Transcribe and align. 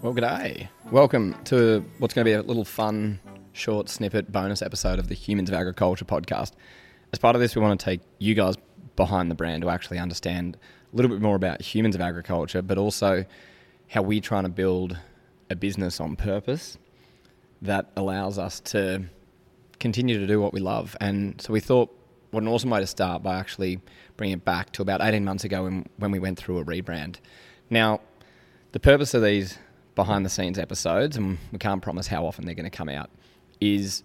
Well, 0.00 0.14
g'day. 0.14 0.68
Welcome 0.92 1.34
to 1.46 1.84
what's 1.98 2.14
going 2.14 2.24
to 2.24 2.30
be 2.30 2.32
a 2.32 2.40
little 2.40 2.64
fun, 2.64 3.18
short 3.52 3.88
snippet 3.88 4.30
bonus 4.30 4.62
episode 4.62 5.00
of 5.00 5.08
the 5.08 5.14
Humans 5.16 5.50
of 5.50 5.56
Agriculture 5.56 6.04
podcast. 6.04 6.52
As 7.12 7.18
part 7.18 7.34
of 7.34 7.40
this, 7.40 7.56
we 7.56 7.62
want 7.62 7.80
to 7.80 7.84
take 7.84 8.00
you 8.20 8.36
guys 8.36 8.54
behind 8.94 9.28
the 9.28 9.34
brand 9.34 9.62
to 9.62 9.70
actually 9.70 9.98
understand 9.98 10.56
a 10.92 10.96
little 10.96 11.10
bit 11.10 11.20
more 11.20 11.34
about 11.34 11.60
humans 11.62 11.96
of 11.96 12.00
agriculture, 12.00 12.62
but 12.62 12.78
also 12.78 13.24
how 13.88 14.00
we're 14.02 14.20
trying 14.20 14.44
to 14.44 14.48
build 14.48 14.96
a 15.50 15.56
business 15.56 15.98
on 15.98 16.14
purpose 16.14 16.78
that 17.60 17.90
allows 17.96 18.38
us 18.38 18.60
to 18.60 19.02
continue 19.80 20.16
to 20.16 20.28
do 20.28 20.40
what 20.40 20.52
we 20.52 20.60
love. 20.60 20.96
And 21.00 21.40
so 21.40 21.52
we 21.52 21.58
thought, 21.58 21.92
what 22.30 22.44
an 22.44 22.48
awesome 22.48 22.70
way 22.70 22.78
to 22.78 22.86
start 22.86 23.24
by 23.24 23.36
actually 23.36 23.80
bringing 24.16 24.34
it 24.34 24.44
back 24.44 24.70
to 24.74 24.82
about 24.82 25.00
18 25.00 25.24
months 25.24 25.42
ago 25.42 25.64
when, 25.64 25.88
when 25.96 26.12
we 26.12 26.20
went 26.20 26.38
through 26.38 26.58
a 26.58 26.64
rebrand. 26.64 27.16
Now, 27.68 28.00
the 28.70 28.78
purpose 28.78 29.12
of 29.12 29.24
these 29.24 29.58
behind 29.98 30.24
the 30.24 30.30
scenes 30.30 30.60
episodes, 30.60 31.16
and 31.16 31.38
we 31.50 31.58
can't 31.58 31.82
promise 31.82 32.06
how 32.06 32.24
often 32.24 32.46
they're 32.46 32.54
going 32.54 32.70
to 32.70 32.70
come 32.70 32.88
out, 32.88 33.10
is 33.60 34.04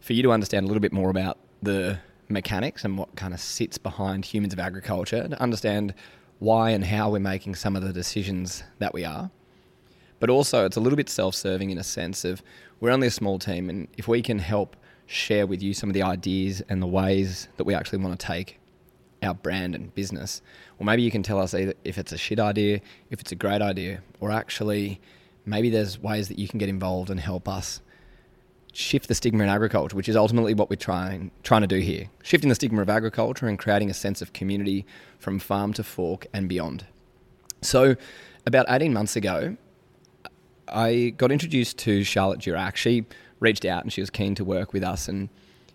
for 0.00 0.12
you 0.12 0.22
to 0.22 0.30
understand 0.30 0.64
a 0.64 0.66
little 0.66 0.82
bit 0.82 0.92
more 0.92 1.08
about 1.08 1.38
the 1.62 1.98
mechanics 2.28 2.84
and 2.84 2.98
what 2.98 3.16
kind 3.16 3.32
of 3.32 3.40
sits 3.40 3.78
behind 3.78 4.26
humans 4.26 4.52
of 4.52 4.60
agriculture, 4.60 5.26
to 5.26 5.42
understand 5.42 5.94
why 6.40 6.68
and 6.68 6.84
how 6.84 7.08
we're 7.08 7.18
making 7.18 7.54
some 7.54 7.74
of 7.74 7.82
the 7.82 7.90
decisions 7.90 8.62
that 8.80 8.92
we 8.92 9.02
are. 9.02 9.30
But 10.18 10.28
also, 10.28 10.66
it's 10.66 10.76
a 10.76 10.80
little 10.80 10.98
bit 10.98 11.08
self 11.08 11.34
serving 11.34 11.70
in 11.70 11.78
a 11.78 11.84
sense 11.84 12.22
of 12.26 12.42
we're 12.78 12.90
only 12.90 13.06
a 13.06 13.10
small 13.10 13.38
team, 13.38 13.70
and 13.70 13.88
if 13.96 14.06
we 14.06 14.20
can 14.20 14.40
help 14.40 14.76
share 15.06 15.46
with 15.46 15.62
you 15.62 15.72
some 15.72 15.88
of 15.88 15.94
the 15.94 16.02
ideas 16.02 16.60
and 16.68 16.82
the 16.82 16.86
ways 16.86 17.48
that 17.56 17.64
we 17.64 17.72
actually 17.72 17.98
want 17.98 18.20
to 18.20 18.26
take 18.26 18.60
our 19.22 19.32
brand 19.32 19.74
and 19.74 19.94
business, 19.94 20.42
or 20.78 20.84
maybe 20.84 21.00
you 21.00 21.10
can 21.10 21.22
tell 21.22 21.40
us 21.40 21.54
either 21.54 21.72
if 21.82 21.96
it's 21.96 22.12
a 22.12 22.18
shit 22.18 22.38
idea, 22.38 22.82
if 23.08 23.22
it's 23.22 23.32
a 23.32 23.36
great 23.36 23.62
idea, 23.62 24.02
or 24.20 24.30
actually 24.30 25.00
maybe 25.50 25.68
there's 25.68 25.98
ways 25.98 26.28
that 26.28 26.38
you 26.38 26.48
can 26.48 26.58
get 26.58 26.68
involved 26.68 27.10
and 27.10 27.20
help 27.20 27.48
us 27.48 27.80
shift 28.72 29.08
the 29.08 29.14
stigma 29.14 29.42
in 29.42 29.50
agriculture, 29.50 29.96
which 29.96 30.08
is 30.08 30.16
ultimately 30.16 30.54
what 30.54 30.70
we're 30.70 30.76
trying 30.76 31.30
trying 31.42 31.62
to 31.62 31.66
do 31.66 31.78
here. 31.78 32.08
Shifting 32.22 32.48
the 32.48 32.54
stigma 32.54 32.80
of 32.80 32.88
agriculture 32.88 33.46
and 33.48 33.58
creating 33.58 33.90
a 33.90 33.94
sense 33.94 34.22
of 34.22 34.32
community 34.32 34.86
from 35.18 35.38
farm 35.38 35.72
to 35.74 35.82
fork 35.82 36.26
and 36.32 36.48
beyond. 36.48 36.86
So, 37.62 37.96
about 38.46 38.66
18 38.68 38.92
months 38.92 39.16
ago, 39.16 39.56
I 40.68 41.12
got 41.16 41.32
introduced 41.32 41.78
to 41.78 42.04
Charlotte 42.04 42.40
Durack. 42.40 42.76
She 42.76 43.04
reached 43.40 43.64
out 43.64 43.82
and 43.82 43.92
she 43.92 44.00
was 44.00 44.10
keen 44.10 44.34
to 44.36 44.44
work 44.44 44.72
with 44.72 44.84
us 44.84 45.08
and 45.08 45.28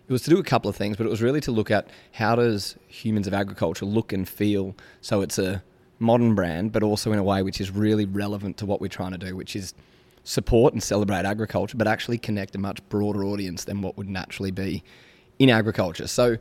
it 0.08 0.12
was 0.12 0.22
to 0.22 0.30
do 0.30 0.38
a 0.38 0.44
couple 0.44 0.68
of 0.68 0.76
things, 0.76 0.96
but 0.96 1.04
it 1.04 1.10
was 1.10 1.20
really 1.20 1.40
to 1.40 1.50
look 1.50 1.70
at 1.70 1.88
how 2.12 2.36
does 2.36 2.76
humans 2.86 3.26
of 3.26 3.34
agriculture 3.34 3.84
look 3.84 4.12
and 4.12 4.28
feel 4.28 4.74
so 5.00 5.20
it's 5.20 5.38
a 5.38 5.62
modern 5.98 6.34
brand, 6.34 6.72
but 6.72 6.82
also 6.82 7.12
in 7.12 7.18
a 7.18 7.24
way 7.24 7.42
which 7.42 7.60
is 7.60 7.70
really 7.70 8.04
relevant 8.04 8.56
to 8.58 8.66
what 8.66 8.80
we're 8.80 8.88
trying 8.88 9.12
to 9.12 9.18
do, 9.18 9.34
which 9.36 9.56
is 9.56 9.74
support 10.24 10.72
and 10.72 10.82
celebrate 10.82 11.24
agriculture, 11.24 11.76
but 11.76 11.86
actually 11.86 12.18
connect 12.18 12.54
a 12.54 12.58
much 12.58 12.86
broader 12.88 13.24
audience 13.24 13.64
than 13.64 13.80
what 13.80 13.96
would 13.96 14.08
naturally 14.08 14.50
be 14.50 14.82
in 15.38 15.48
agriculture. 15.50 16.06
So 16.06 16.36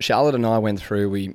Charlotte 0.00 0.34
and 0.34 0.44
I 0.44 0.58
went 0.58 0.80
through, 0.80 1.08
we, 1.10 1.34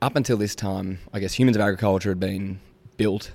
up 0.00 0.16
until 0.16 0.36
this 0.36 0.54
time, 0.54 0.98
I 1.12 1.20
guess 1.20 1.34
humans 1.34 1.56
of 1.56 1.62
agriculture 1.62 2.10
had 2.10 2.20
been 2.20 2.60
built 2.96 3.32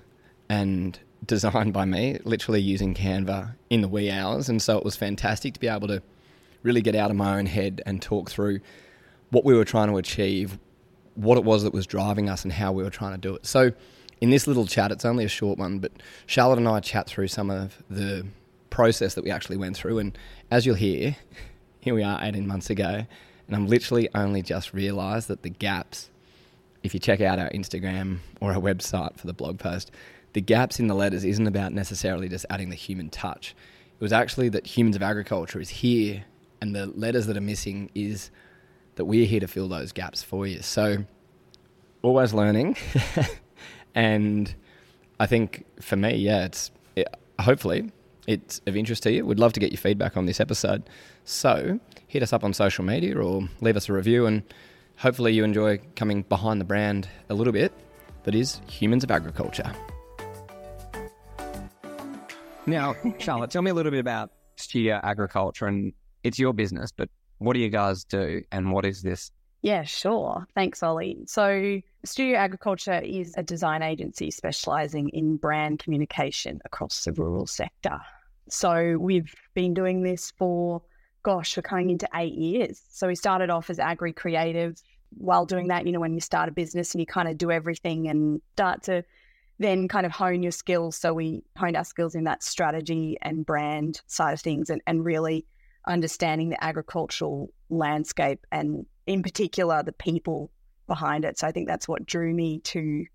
and 0.50 1.00
designed 1.26 1.74
by 1.74 1.86
me, 1.86 2.20
literally 2.24 2.62
using 2.62 2.94
Canva 2.94 3.56
in 3.70 3.82
the 3.82 3.88
wee 3.88 4.12
hours. 4.12 4.50
And 4.50 4.62
so 4.62 4.78
it 4.78 4.84
was 4.84 4.96
fantastic 4.96 5.54
to 5.56 5.60
be 5.60 5.68
able 5.68 5.88
to 5.88 6.02
really 6.64 6.82
get 6.82 6.96
out 6.96 7.10
of 7.10 7.18
my 7.18 7.38
own 7.38 7.46
head 7.46 7.82
and 7.86 8.02
talk 8.02 8.30
through 8.30 8.60
what 9.30 9.44
we 9.44 9.54
were 9.56 9.66
trying 9.66 9.90
to 9.90 9.98
achieve, 9.98 10.60
what 11.18 11.38
it 11.38 11.44
was 11.44 11.64
that 11.64 11.74
was 11.74 11.88
driving 11.88 12.30
us, 12.30 12.44
and 12.44 12.54
how 12.54 12.72
we 12.72 12.84
were 12.84 12.90
trying 12.90 13.14
to 13.14 13.18
do 13.18 13.36
it. 13.36 13.46
So, 13.46 13.72
in 14.22 14.30
this 14.30 14.48
little 14.48 14.66
chat, 14.66 14.92
it's 14.92 15.06
only 15.06 15.26
a 15.26 15.30
short 15.30 15.60
one, 15.60 15.80
but 15.80 15.92
Charlotte 16.26 16.58
and 16.58 16.68
I 16.68 16.80
chat 16.80 17.08
through 17.08 17.28
some 17.28 17.50
of 17.50 17.84
the 17.90 18.26
process 18.70 19.14
that 19.16 19.24
we 19.24 19.32
actually 19.32 19.58
went 19.58 19.76
through. 19.78 20.00
And 20.00 20.18
as 20.50 20.66
you'll 20.66 20.76
hear, 20.76 21.16
here 21.80 21.94
we 21.94 22.04
are 22.04 22.20
18 22.22 22.48
months 22.48 22.70
ago, 22.70 23.06
and 23.48 23.56
I'm 23.56 23.68
literally 23.68 24.10
only 24.16 24.42
just 24.42 24.74
realised 24.74 25.28
that 25.28 25.44
the 25.44 25.50
gaps, 25.50 26.10
if 26.84 26.94
you 26.94 27.00
check 27.00 27.22
out 27.22 27.40
our 27.40 27.50
Instagram 27.50 28.20
or 28.42 28.54
our 28.54 28.62
website 28.62 29.18
for 29.18 29.28
the 29.28 29.34
blog 29.34 29.60
post, 29.60 29.92
the 30.34 30.42
gaps 30.42 30.80
in 30.80 30.88
the 30.88 30.96
letters 30.96 31.24
isn't 31.24 31.48
about 31.48 31.74
necessarily 31.74 32.30
just 32.30 32.46
adding 32.50 32.70
the 32.70 32.76
human 32.76 33.10
touch. 33.10 33.56
It 34.00 34.04
was 34.04 34.14
actually 34.14 34.50
that 34.50 34.68
humans 34.68 34.96
of 34.96 35.02
agriculture 35.02 35.60
is 35.60 35.70
here 35.70 36.26
and 36.62 36.76
the 36.76 36.88
letters 36.88 37.26
that 37.28 37.38
are 37.38 37.42
missing 37.42 37.90
is 37.96 38.30
that 38.98 39.06
we're 39.06 39.26
here 39.26 39.40
to 39.40 39.48
fill 39.48 39.68
those 39.68 39.92
gaps 39.92 40.22
for 40.22 40.46
you. 40.46 40.62
So, 40.62 41.06
always 42.02 42.34
learning, 42.34 42.78
and 43.96 44.54
I 45.20 45.26
think 45.26 45.66
for 45.82 45.96
me, 45.96 46.16
yeah, 46.16 46.46
it's 46.46 46.72
it, 46.96 47.08
hopefully 47.40 47.92
it's 48.28 48.62
of 48.68 48.76
interest 48.76 49.04
to 49.04 49.12
you. 49.12 49.26
We'd 49.26 49.40
love 49.40 49.54
to 49.54 49.60
get 49.60 49.72
your 49.72 49.80
feedback 49.80 50.18
on 50.18 50.26
this 50.26 50.40
episode. 50.40 50.90
So, 51.24 51.80
hit 52.08 52.22
us 52.22 52.34
up 52.34 52.44
on 52.44 52.54
social 52.54 52.84
media 52.84 53.18
or 53.18 53.48
leave 53.62 53.78
us 53.78 53.90
a 53.90 53.94
review, 53.94 54.26
and 54.26 54.44
hopefully 54.98 55.34
you 55.34 55.44
enjoy 55.44 55.80
coming 55.96 56.24
behind 56.24 56.60
the 56.60 56.66
brand 56.66 57.08
a 57.30 57.34
little 57.34 57.54
bit. 57.54 57.72
That 58.24 58.36
is 58.36 58.60
Humans 58.68 59.06
of 59.06 59.12
Agriculture. 59.12 59.72
Now, 62.66 62.96
Charlotte, 63.18 63.50
tell 63.50 63.62
me 63.62 63.72
a 63.72 63.74
little 63.74 63.92
bit 63.92 64.02
about 64.02 64.32
Studio 64.58 65.00
Agriculture 65.02 65.68
and 65.68 65.94
it's 66.24 66.38
your 66.38 66.52
business, 66.52 66.92
but 66.92 67.10
what 67.40 67.54
do 67.54 67.60
you 67.60 67.70
guys 67.70 68.04
do 68.04 68.42
and 68.52 68.72
what 68.72 68.86
is 68.86 69.02
this? 69.02 69.32
Yeah, 69.62 69.84
sure. 69.84 70.48
Thanks, 70.56 70.84
Ollie. 70.84 71.18
So, 71.26 71.82
Studio 72.06 72.38
Agriculture 72.38 73.00
is 73.00 73.34
a 73.38 73.44
design 73.44 73.82
agency 73.82 74.30
specializing 74.32 75.10
in 75.10 75.38
brand 75.38 75.80
communication 75.80 76.62
across 76.64 77.04
the 77.04 77.12
rural 77.14 77.48
sector. 77.48 78.00
So, 78.50 78.98
we've 79.00 79.34
been 79.56 79.74
doing 79.74 80.04
this 80.04 80.32
for, 80.38 80.82
gosh, 81.24 81.58
we're 81.58 81.64
coming 81.64 81.90
into 81.90 82.08
eight 82.16 82.36
years. 82.36 82.82
So, 82.90 83.08
we 83.08 83.16
started 83.16 83.50
off 83.50 83.70
as 83.70 83.80
agri 83.80 84.14
creative. 84.14 84.82
While 85.18 85.46
doing 85.46 85.70
that, 85.70 85.86
you 85.86 85.92
know, 85.92 86.02
when 86.02 86.14
you 86.14 86.22
start 86.22 86.50
a 86.50 86.52
business 86.52 86.94
and 86.94 87.00
you 87.00 87.08
kind 87.08 87.28
of 87.28 87.38
do 87.38 87.50
everything 87.52 88.08
and 88.08 88.42
start 88.54 88.84
to 88.84 89.04
then 89.60 89.88
kind 89.88 90.06
of 90.06 90.12
hone 90.12 90.44
your 90.44 90.52
skills. 90.52 90.96
So, 90.96 91.14
we 91.16 91.44
honed 91.58 91.76
our 91.76 91.84
skills 91.84 92.14
in 92.14 92.26
that 92.26 92.44
strategy 92.44 93.18
and 93.24 93.46
brand 93.46 94.02
side 94.06 94.34
of 94.34 94.40
things 94.40 94.70
and, 94.70 94.82
and 94.86 95.04
really 95.04 95.48
understanding 95.88 96.50
the 96.50 96.64
agricultural 96.64 97.52
landscape 97.70 98.46
and 98.52 98.86
in 99.06 99.24
particular 99.24 99.82
the 99.84 99.94
people 99.94 100.52
behind 100.86 101.26
it. 101.26 101.40
So 101.40 101.48
I 101.48 101.52
think 101.52 101.68
that's 101.68 101.88
what 101.88 102.06
drew 102.06 102.34
me 102.34 102.60
to 102.60 103.06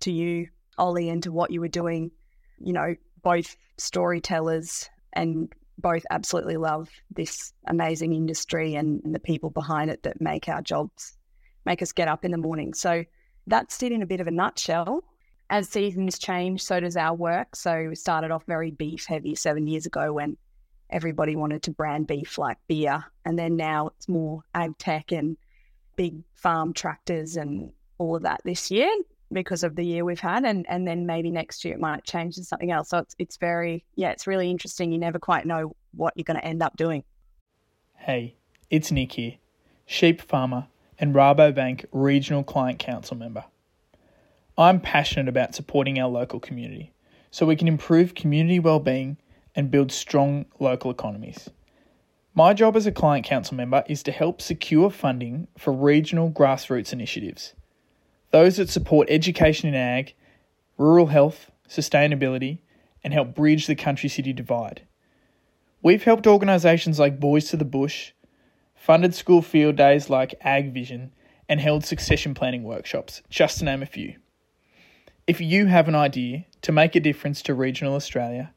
to 0.00 0.10
you, 0.10 0.48
Ollie, 0.78 1.10
and 1.10 1.22
to 1.24 1.32
what 1.32 1.50
you 1.50 1.60
were 1.60 1.68
doing. 1.68 2.10
You 2.58 2.72
know, 2.72 2.94
both 3.22 3.56
storytellers 3.76 4.88
and 5.12 5.52
both 5.78 6.04
absolutely 6.10 6.56
love 6.56 6.88
this 7.10 7.52
amazing 7.66 8.14
industry 8.14 8.74
and, 8.74 9.02
and 9.04 9.14
the 9.14 9.20
people 9.20 9.50
behind 9.50 9.90
it 9.90 10.02
that 10.02 10.20
make 10.20 10.48
our 10.48 10.62
jobs 10.62 11.16
make 11.64 11.82
us 11.82 11.92
get 11.92 12.08
up 12.08 12.24
in 12.24 12.30
the 12.30 12.38
morning. 12.38 12.74
So 12.74 13.04
that's 13.46 13.82
it 13.82 13.92
in 13.92 14.02
a 14.02 14.06
bit 14.06 14.20
of 14.20 14.26
a 14.26 14.30
nutshell. 14.30 15.04
As 15.50 15.68
seasons 15.68 16.18
change, 16.18 16.62
so 16.62 16.80
does 16.80 16.96
our 16.96 17.14
work. 17.14 17.56
So 17.56 17.88
we 17.88 17.96
started 17.96 18.30
off 18.30 18.44
very 18.46 18.70
beef 18.70 19.06
heavy 19.06 19.34
seven 19.34 19.66
years 19.66 19.84
ago 19.84 20.12
when 20.12 20.36
everybody 20.90 21.36
wanted 21.36 21.62
to 21.64 21.70
brand 21.70 22.06
beef 22.06 22.38
like 22.38 22.58
beer. 22.68 23.04
And 23.24 23.38
then 23.38 23.56
now 23.56 23.88
it's 23.96 24.08
more 24.08 24.42
ag 24.54 24.76
tech 24.78 25.12
and 25.12 25.36
big 25.96 26.22
farm 26.34 26.72
tractors 26.72 27.36
and 27.36 27.72
all 27.98 28.16
of 28.16 28.22
that 28.22 28.40
this 28.44 28.70
year 28.70 28.90
because 29.32 29.62
of 29.62 29.76
the 29.76 29.84
year 29.84 30.04
we've 30.04 30.20
had. 30.20 30.44
And, 30.44 30.66
and 30.68 30.86
then 30.86 31.06
maybe 31.06 31.30
next 31.30 31.64
year 31.64 31.74
it 31.74 31.80
might 31.80 32.04
change 32.04 32.36
to 32.36 32.44
something 32.44 32.70
else. 32.70 32.90
So 32.90 32.98
it's, 32.98 33.14
it's 33.18 33.36
very, 33.36 33.84
yeah, 33.94 34.10
it's 34.10 34.26
really 34.26 34.50
interesting. 34.50 34.92
You 34.92 34.98
never 34.98 35.18
quite 35.18 35.46
know 35.46 35.76
what 35.92 36.14
you're 36.16 36.24
going 36.24 36.40
to 36.40 36.44
end 36.44 36.62
up 36.62 36.76
doing. 36.76 37.04
Hey, 37.96 38.36
it's 38.70 38.90
Nick 38.90 39.12
here, 39.12 39.34
sheep 39.86 40.20
farmer 40.20 40.66
and 40.98 41.14
Rabobank 41.14 41.84
Regional 41.92 42.42
Client 42.42 42.78
Council 42.78 43.16
member. 43.16 43.44
I'm 44.58 44.80
passionate 44.80 45.28
about 45.28 45.54
supporting 45.54 45.98
our 45.98 46.08
local 46.08 46.40
community 46.40 46.92
so 47.30 47.46
we 47.46 47.56
can 47.56 47.68
improve 47.68 48.14
community 48.14 48.58
well-being 48.58 49.16
and 49.60 49.70
build 49.70 49.92
strong 49.92 50.46
local 50.58 50.90
economies. 50.90 51.50
My 52.34 52.54
job 52.54 52.76
as 52.76 52.86
a 52.86 52.92
client 52.92 53.26
council 53.26 53.54
member 53.54 53.84
is 53.86 54.02
to 54.04 54.10
help 54.10 54.40
secure 54.40 54.88
funding 54.88 55.48
for 55.58 55.70
regional 55.70 56.30
grassroots 56.30 56.94
initiatives. 56.94 57.52
Those 58.30 58.56
that 58.56 58.70
support 58.70 59.08
education 59.10 59.68
in 59.68 59.74
ag, 59.74 60.14
rural 60.78 61.08
health, 61.08 61.50
sustainability, 61.68 62.60
and 63.04 63.12
help 63.12 63.34
bridge 63.34 63.66
the 63.66 63.74
country 63.74 64.08
city 64.08 64.32
divide. 64.32 64.80
We've 65.82 66.04
helped 66.04 66.26
organisations 66.26 66.98
like 66.98 67.20
Boys 67.20 67.50
to 67.50 67.58
the 67.58 67.66
Bush, 67.66 68.12
funded 68.74 69.14
school 69.14 69.42
field 69.42 69.76
days 69.76 70.08
like 70.08 70.34
Ag 70.40 70.72
Vision, 70.72 71.12
and 71.50 71.60
held 71.60 71.84
succession 71.84 72.32
planning 72.32 72.62
workshops, 72.62 73.20
just 73.28 73.58
to 73.58 73.66
name 73.66 73.82
a 73.82 73.86
few. 73.86 74.14
If 75.26 75.38
you 75.38 75.66
have 75.66 75.86
an 75.86 75.94
idea 75.94 76.46
to 76.62 76.72
make 76.72 76.96
a 76.96 77.00
difference 77.00 77.42
to 77.42 77.52
regional 77.52 77.94
Australia, 77.94 78.54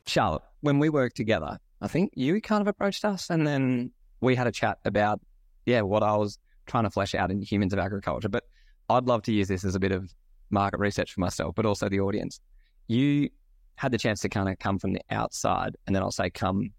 Charlotte, 0.06 0.42
when 0.60 0.78
we 0.78 0.88
worked 0.88 1.16
together, 1.16 1.58
I 1.80 1.88
think 1.88 2.12
you 2.14 2.40
kind 2.40 2.60
of 2.60 2.68
approached 2.68 3.04
us, 3.04 3.30
and 3.30 3.46
then 3.46 3.90
we 4.20 4.36
had 4.36 4.46
a 4.46 4.52
chat 4.52 4.78
about 4.84 5.20
yeah 5.66 5.82
what 5.82 6.02
I 6.02 6.16
was 6.16 6.38
trying 6.66 6.84
to 6.84 6.90
flesh 6.90 7.14
out 7.14 7.30
in 7.30 7.42
humans 7.42 7.72
of 7.72 7.78
agriculture. 7.78 8.28
But 8.28 8.44
I'd 8.88 9.06
love 9.06 9.22
to 9.22 9.32
use 9.32 9.48
this 9.48 9.64
as 9.64 9.74
a 9.74 9.80
bit 9.80 9.92
of 9.92 10.12
market 10.50 10.78
research 10.78 11.12
for 11.12 11.20
myself, 11.20 11.54
but 11.54 11.66
also 11.66 11.88
the 11.88 12.00
audience. 12.00 12.40
You 12.86 13.30
had 13.76 13.90
the 13.90 13.98
chance 13.98 14.20
to 14.20 14.28
kind 14.28 14.48
of 14.48 14.58
come 14.58 14.78
from 14.78 14.92
the 14.92 15.00
outside, 15.10 15.76
and 15.86 15.96
then 15.96 16.02
I'll 16.02 16.12
say 16.12 16.30
come 16.30 16.70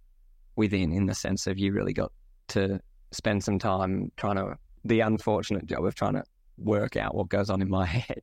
within 0.55 0.91
in 0.91 1.05
the 1.05 1.15
sense 1.15 1.47
of 1.47 1.57
you 1.57 1.71
really 1.71 1.93
got 1.93 2.11
to 2.49 2.79
spend 3.11 3.43
some 3.43 3.59
time 3.59 4.11
trying 4.17 4.35
to 4.35 4.57
the 4.85 4.99
unfortunate 4.99 5.65
job 5.65 5.85
of 5.85 5.95
trying 5.95 6.13
to 6.13 6.23
work 6.57 6.95
out 6.95 7.15
what 7.15 7.29
goes 7.29 7.49
on 7.49 7.61
in 7.61 7.69
my 7.69 7.85
head 7.85 8.21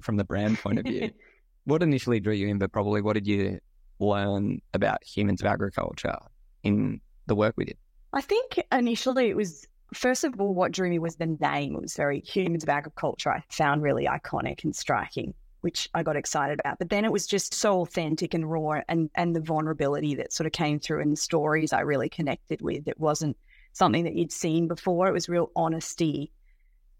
from 0.00 0.16
the 0.16 0.24
brand 0.24 0.58
point 0.58 0.78
of 0.78 0.84
view. 0.84 1.10
what 1.64 1.82
initially 1.82 2.20
drew 2.20 2.32
you 2.32 2.48
in, 2.48 2.58
but 2.58 2.72
probably 2.72 3.02
what 3.02 3.14
did 3.14 3.26
you 3.26 3.58
learn 3.98 4.60
about 4.74 5.02
humans 5.04 5.40
of 5.40 5.46
agriculture 5.46 6.16
in 6.62 7.00
the 7.26 7.34
work 7.34 7.54
we 7.56 7.64
did? 7.64 7.76
I 8.12 8.20
think 8.20 8.60
initially 8.72 9.28
it 9.28 9.36
was 9.36 9.66
first 9.94 10.24
of 10.24 10.40
all 10.40 10.54
what 10.54 10.72
drew 10.72 10.88
me 10.88 10.98
was 10.98 11.16
the 11.16 11.26
name. 11.26 11.74
It 11.74 11.82
was 11.82 11.94
very 11.94 12.20
humans 12.20 12.62
of 12.62 12.68
agriculture. 12.68 13.30
I 13.30 13.42
found 13.50 13.82
really 13.82 14.06
iconic 14.06 14.64
and 14.64 14.74
striking, 14.74 15.34
which 15.66 15.90
I 15.94 16.04
got 16.04 16.14
excited 16.14 16.60
about. 16.60 16.78
But 16.78 16.90
then 16.90 17.04
it 17.04 17.10
was 17.10 17.26
just 17.26 17.52
so 17.52 17.80
authentic 17.80 18.34
and 18.34 18.48
raw, 18.48 18.82
and 18.88 19.10
and 19.16 19.34
the 19.34 19.40
vulnerability 19.40 20.14
that 20.14 20.32
sort 20.32 20.46
of 20.46 20.52
came 20.52 20.78
through 20.78 21.00
in 21.00 21.10
the 21.10 21.16
stories 21.16 21.72
I 21.72 21.80
really 21.80 22.08
connected 22.08 22.62
with. 22.62 22.86
It 22.86 23.00
wasn't 23.00 23.36
something 23.72 24.04
that 24.04 24.14
you'd 24.14 24.30
seen 24.30 24.68
before. 24.68 25.08
It 25.08 25.12
was 25.12 25.28
real 25.28 25.50
honesty, 25.56 26.30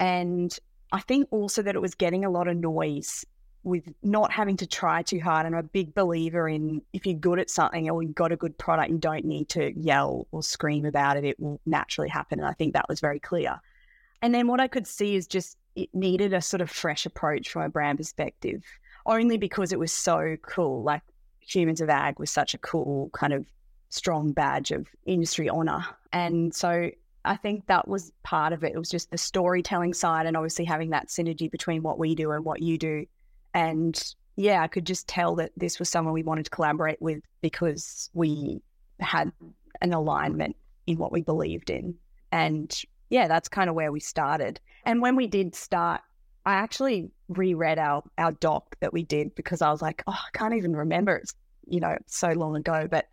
and 0.01 0.59
I 0.91 0.99
think 0.99 1.29
also 1.31 1.63
that 1.63 1.77
it 1.77 1.81
was 1.81 1.95
getting 1.95 2.25
a 2.25 2.29
lot 2.29 2.49
of 2.49 2.57
noise 2.57 3.25
with 3.63 3.85
not 4.03 4.33
having 4.33 4.57
to 4.57 4.67
try 4.67 5.01
too 5.01 5.21
hard. 5.21 5.47
And 5.47 5.55
I'm 5.55 5.65
a 5.65 5.69
big 5.69 5.95
believer 5.95 6.49
in 6.49 6.83
if 6.93 7.07
you're 7.07 7.15
good 7.15 7.39
at 7.39 7.49
something 7.49 7.89
or 7.89 8.03
you've 8.03 8.17
got 8.17 8.33
a 8.33 8.37
good 8.37 8.59
product, 8.59 8.91
you 8.91 8.99
don't 8.99 9.25
need 9.25 9.49
to 9.51 9.73
yell 9.79 10.27
or 10.33 10.43
scream 10.43 10.87
about 10.87 11.17
it. 11.17 11.25
It 11.25 11.39
will 11.39 11.61
naturally 11.67 12.09
happen. 12.09 12.41
And 12.41 12.49
I 12.49 12.53
think 12.53 12.73
that 12.73 12.89
was 12.89 12.99
very 12.99 13.21
clear. 13.21 13.61
And 14.23 14.35
then 14.35 14.49
what 14.49 14.61
I 14.61 14.67
could 14.67 14.89
see 14.89 15.15
is 15.15 15.29
just 15.29 15.57
it 15.77 15.89
needed 15.95 16.33
a 16.33 16.43
sort 16.43 16.61
of 16.61 16.71
fresh 16.71 17.07
approach 17.07 17.49
from 17.51 17.63
a 17.63 17.69
brand 17.69 17.99
perspective, 17.99 18.63
only 19.05 19.37
because 19.37 19.73
it 19.73 19.79
was 19.79 19.93
so 19.93 20.37
cool. 20.43 20.83
Like 20.83 21.03
Humans 21.41 21.81
of 21.81 21.89
Ag 21.89 22.19
was 22.19 22.31
such 22.31 22.55
a 22.55 22.59
cool 22.59 23.11
kind 23.13 23.33
of 23.33 23.47
strong 23.91 24.33
badge 24.33 24.73
of 24.73 24.89
industry 25.05 25.49
honor. 25.49 25.85
And 26.13 26.55
so 26.55 26.91
I 27.25 27.37
think 27.37 27.67
that 27.67 27.87
was 27.87 28.13
part 28.25 28.53
of 28.53 28.65
it. 28.65 28.73
It 28.75 28.79
was 28.79 28.91
just 28.91 29.11
the 29.11 29.19
storytelling 29.19 29.95
side 29.95 30.27
and 30.27 30.37
obviously 30.37 30.65
having 30.65 30.91
that 30.91 31.09
synergy 31.09 31.51
between 31.51 31.83
what 31.83 31.99
we 31.99 32.15
do 32.15 32.33
and 32.33 32.45
what 32.45 32.63
you 32.63 32.79
do 32.79 33.07
and 33.57 34.15
yeah, 34.37 34.63
I 34.63 34.69
could 34.69 34.85
just 34.85 35.09
tell 35.09 35.35
that 35.37 35.51
this 35.57 35.79
was 35.79 35.89
someone 35.89 36.13
we 36.13 36.23
wanted 36.23 36.45
to 36.45 36.51
collaborate 36.51 37.01
with 37.01 37.23
because 37.41 38.11
we 38.13 38.61
had 39.01 39.33
an 39.81 39.95
alignment 39.95 40.57
in 40.87 40.99
what 40.99 41.11
we 41.11 41.23
believed 41.23 41.71
in. 41.71 41.95
And 42.31 42.71
yeah, 43.11 43.29
that's 43.29 43.49
kind 43.49 43.69
of 43.69 43.77
where 43.77 43.93
we 43.93 44.01
started. 44.01 44.61
And 44.85 45.01
when 45.01 45.17
we 45.17 45.27
did 45.27 45.55
start, 45.55 46.01
I 46.45 46.55
actually 46.55 47.11
reread 47.29 47.79
our 47.79 48.03
our 48.19 48.33
doc 48.33 48.77
that 48.81 48.93
we 48.93 49.03
did 49.03 49.35
because 49.35 49.63
I 49.63 49.71
was 49.71 49.83
like, 49.83 50.03
oh, 50.07 50.13
I 50.13 50.39
can't 50.39 50.55
even 50.55 50.77
remember. 50.77 51.17
It's 51.17 51.35
you 51.67 51.81
know 51.81 51.97
so 52.07 52.29
long 52.33 52.57
ago. 52.57 52.87
But 52.91 53.07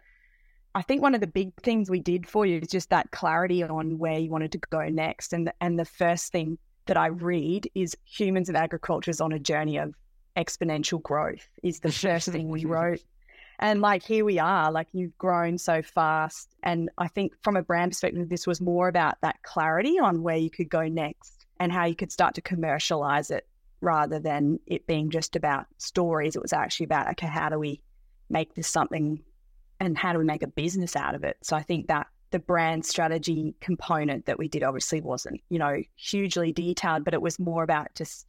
I 0.75 0.81
think 0.81 1.01
one 1.01 1.15
of 1.15 1.21
the 1.21 1.27
big 1.27 1.53
things 1.61 1.89
we 1.89 1.99
did 1.99 2.27
for 2.27 2.45
you 2.45 2.59
is 2.59 2.67
just 2.67 2.89
that 2.89 3.11
clarity 3.11 3.63
on 3.63 3.97
where 3.97 4.17
you 4.17 4.29
wanted 4.29 4.51
to 4.53 4.57
go 4.57 4.87
next. 4.89 5.33
And 5.33 5.47
the, 5.47 5.53
and 5.61 5.77
the 5.77 5.85
first 5.85 6.31
thing 6.31 6.57
that 6.85 6.97
I 6.97 7.07
read 7.07 7.69
is 7.75 7.95
humans 8.05 8.49
and 8.49 8.57
agriculture 8.57 9.11
is 9.11 9.21
on 9.21 9.31
a 9.31 9.39
journey 9.39 9.77
of 9.77 9.93
exponential 10.35 11.01
growth 11.01 11.47
is 11.61 11.79
the 11.79 11.91
first 11.91 12.29
thing 12.29 12.49
we 12.49 12.65
wrote. 12.73 13.01
And 13.63 13.79
like 13.79 14.03
here 14.03 14.25
we 14.25 14.39
are, 14.39 14.73
like 14.73 14.89
you've 14.91 15.17
grown 15.17 15.57
so 15.57 15.81
fast. 15.81 16.53
And 16.63 16.89
I 16.97 17.07
think 17.07 17.31
from 17.43 17.55
a 17.55 17.63
brand 17.63 17.91
perspective, 17.91 18.27
this 18.27 18.45
was 18.45 18.59
more 18.59 18.89
about 18.89 19.21
that 19.21 19.41
clarity 19.41 19.97
on 19.97 20.21
where 20.21 20.35
you 20.35 20.49
could 20.49 20.69
go 20.69 20.89
next 20.89 21.45
and 21.61 21.71
how 21.71 21.85
you 21.85 21.95
could 21.95 22.11
start 22.11 22.35
to 22.35 22.41
commercialize 22.41 23.31
it 23.31 23.47
rather 23.79 24.19
than 24.19 24.59
it 24.67 24.85
being 24.85 25.09
just 25.09 25.37
about 25.37 25.67
stories. 25.77 26.35
It 26.35 26.41
was 26.41 26.51
actually 26.51 26.83
about, 26.87 27.09
okay, 27.11 27.27
how 27.27 27.47
do 27.47 27.57
we 27.57 27.81
make 28.29 28.53
this 28.53 28.67
something 28.67 29.23
and 29.79 29.97
how 29.97 30.11
do 30.11 30.19
we 30.19 30.25
make 30.25 30.43
a 30.43 30.47
business 30.47 30.97
out 30.97 31.15
of 31.15 31.23
it? 31.23 31.37
So 31.41 31.55
I 31.55 31.61
think 31.61 31.87
that 31.87 32.07
the 32.31 32.39
brand 32.39 32.85
strategy 32.85 33.55
component 33.61 34.25
that 34.25 34.37
we 34.37 34.49
did 34.49 34.63
obviously 34.63 34.99
wasn't, 34.99 35.39
you 35.47 35.57
know, 35.57 35.81
hugely 35.95 36.51
detailed, 36.51 37.05
but 37.05 37.13
it 37.13 37.21
was 37.21 37.39
more 37.39 37.63
about 37.63 37.95
just 37.95 38.27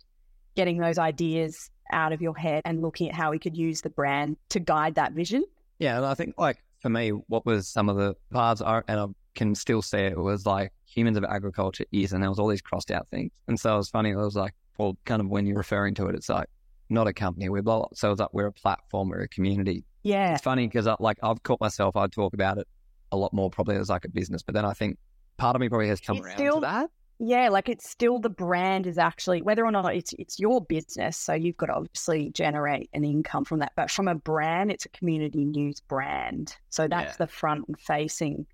getting 0.55 0.79
those 0.79 0.99
ideas 0.99 1.71
out 1.93 2.13
of 2.13 2.23
your 2.23 2.37
head 2.37 2.63
and 2.65 2.83
looking 2.83 3.09
at 3.09 3.15
how 3.15 3.31
we 3.31 3.39
could 3.39 3.57
use 3.57 3.81
the 3.81 3.91
brand 3.91 4.37
to 4.51 4.61
guide 4.61 4.95
that 4.97 5.13
vision. 5.13 5.45
Yeah, 5.79 5.97
and 5.97 6.07
I 6.07 6.15
think 6.15 6.35
like 6.39 6.63
for 6.81 6.89
me, 6.89 7.11
what 7.11 7.47
was 7.47 7.69
some 7.69 7.89
of 7.89 7.97
the 7.97 8.15
paths 8.33 8.61
are, 8.61 8.85
and 8.89 9.01
I 9.01 9.07
can 9.35 9.55
still 9.55 9.83
see 9.83 9.99
it, 9.99 10.19
was 10.19 10.47
like 10.47 10.73
humans 10.87 11.17
of 11.17 11.25
agriculture 11.25 11.85
is, 11.93 12.13
and 12.13 12.23
there 12.23 12.31
was 12.31 12.39
all 12.39 12.49
these 12.49 12.63
crossed 12.63 12.91
out 12.91 13.09
things. 13.11 13.33
And 13.49 13.59
so 13.59 13.75
it 13.75 13.79
was 13.79 13.89
funny. 13.89 14.11
It 14.11 14.17
was 14.17 14.37
like, 14.37 14.55
well, 14.79 14.97
kind 15.05 15.21
of 15.21 15.29
when 15.29 15.47
you're 15.47 15.57
referring 15.57 15.95
to 15.95 16.07
it, 16.07 16.15
it's 16.15 16.29
like 16.29 16.49
not 16.91 17.07
a 17.07 17.13
company. 17.13 17.49
We're 17.49 17.63
blah, 17.63 17.79
blah. 17.79 17.89
so 17.95 18.13
it's 18.13 18.21
like 18.21 18.33
we're 18.33 18.47
a 18.47 18.53
platform, 18.53 19.09
we're 19.09 19.23
a 19.23 19.29
community. 19.29 19.85
Yeah, 20.03 20.35
it's 20.35 20.43
funny 20.43 20.67
because 20.67 20.89
like 21.01 21.19
I've 21.23 21.43
caught 21.43 21.61
myself, 21.61 21.97
I 21.97 22.07
talk 22.07 22.35
about 22.35 22.59
it 22.59 22.69
a 23.13 23.17
lot 23.17 23.33
more 23.33 23.51
probably 23.51 23.77
as 23.77 23.89
like 23.89 24.05
a 24.05 24.09
business, 24.09 24.43
but 24.43 24.55
then 24.55 24.65
I 24.65 24.73
think 24.73 24.99
part 25.37 25.57
of 25.57 25.61
me 25.61 25.69
probably 25.69 25.89
has 25.89 26.01
come 26.01 26.19
it's 26.19 26.27
around 26.27 26.37
still, 26.37 26.55
to 26.57 26.61
that 26.61 26.91
yeah, 27.29 27.49
like 27.49 27.69
it's 27.69 27.89
still 27.89 28.19
the 28.19 28.31
brand 28.31 28.87
is 28.87 28.99
actually 28.99 29.43
whether 29.43 29.65
or 29.65 29.71
not 29.71 29.95
it's 29.95 30.13
it's 30.19 30.39
your 30.39 30.61
business, 30.61 31.17
so 31.17 31.33
you've 31.33 31.57
got 31.57 31.67
to 31.67 31.75
obviously 31.75 32.31
generate 32.31 32.91
an 32.93 33.05
income 33.05 33.45
from 33.45 33.61
that. 33.61 33.73
But 33.77 33.91
from 33.91 34.09
a 34.09 34.15
brand, 34.15 34.71
it's 34.71 34.85
a 34.85 34.91
community 34.91 35.45
news 35.45 35.81
brand, 35.81 36.57
so 36.71 36.89
that's 36.89 37.13
yeah. 37.13 37.27
the 37.27 37.27
front 37.27 37.69
and 37.69 37.79
facing. 37.79 38.47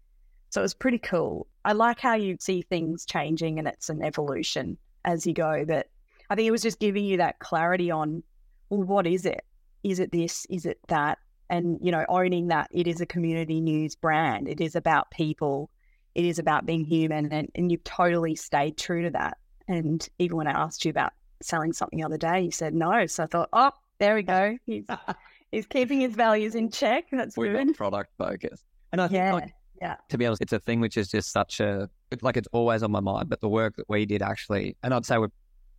So 0.51 0.63
it's 0.63 0.75
pretty 0.75 0.99
cool. 0.99 1.47
I 1.65 1.73
like 1.73 2.01
how 2.01 2.15
you 2.15 2.37
see 2.41 2.63
things 2.63 3.07
changing 3.07 3.59
and 3.59 3.69
it's 3.69 3.89
an 3.89 4.03
evolution 4.03 4.77
as 5.05 5.25
you 5.25 5.33
go. 5.33 5.65
But 5.65 5.89
I 6.29 6.35
think 6.35 6.49
it 6.49 6.51
was 6.51 6.63
just 6.63 6.81
giving 6.81 7.05
you 7.05 7.17
that 7.19 7.39
clarity 7.39 7.91
on, 7.91 8.23
well, 8.69 8.83
what 8.83 9.07
is 9.07 9.27
it? 9.27 9.45
Is 9.85 10.01
it 10.01 10.11
this? 10.11 10.47
Is 10.51 10.67
it 10.67 10.79
that? 10.89 11.19
And 11.49 11.79
you 11.83 11.91
know, 11.91 12.05
owning 12.09 12.49
that 12.49 12.69
it 12.73 12.87
is 12.87 13.01
a 13.01 13.07
community 13.07 13.61
news 13.61 13.95
brand. 13.95 14.49
It 14.49 14.61
is 14.61 14.77
about 14.77 15.11
people 15.11 15.71
it 16.15 16.25
is 16.25 16.39
about 16.39 16.67
being 16.67 16.85
human 16.85 17.33
and, 17.33 17.49
and 17.55 17.71
you've 17.71 17.85
totally 17.85 18.35
stayed 18.35 18.77
true 18.77 19.03
to 19.03 19.11
that. 19.11 19.39
And 19.69 20.07
even 20.19 20.37
when 20.37 20.47
I 20.47 20.53
asked 20.53 20.85
you 20.85 20.91
about 20.91 21.13
selling 21.43 21.73
something 21.73 21.99
the 21.99 22.05
other 22.05 22.19
day, 22.19 22.43
you 22.43 22.51
said 22.51 22.75
no. 22.75 23.07
So 23.07 23.23
I 23.23 23.27
thought, 23.27 23.49
oh, 23.53 23.71
there 23.99 24.15
we 24.15 24.23
go. 24.23 24.57
He's 24.67 24.85
he's 25.53 25.67
keeping 25.67 26.01
his 26.01 26.15
values 26.15 26.55
in 26.55 26.71
check. 26.71 27.05
That's 27.13 27.37
We're 27.37 27.65
good. 27.65 27.77
product 27.77 28.13
focused. 28.19 28.65
And 28.93 29.01
I 29.01 29.07
think 29.07 29.19
yeah, 29.19 29.33
like, 29.33 29.55
yeah. 29.81 29.97
to 30.09 30.19
be 30.19 30.27
honest, 30.27 30.43
it's 30.43 30.53
a 30.53 30.59
thing 30.59 30.81
which 30.81 30.97
is 30.97 31.09
just 31.09 31.31
such 31.31 31.61
a 31.61 31.89
like 32.23 32.37
it's 32.37 32.49
always 32.53 32.83
on 32.83 32.91
my 32.91 33.01
mind. 33.01 33.29
But 33.29 33.41
the 33.41 33.49
work 33.49 33.77
that 33.77 33.89
we 33.89 34.07
did 34.07 34.23
actually, 34.23 34.77
and 34.83 34.93
I'd 34.93 35.07
say 35.07 35.19
we're 35.19 35.29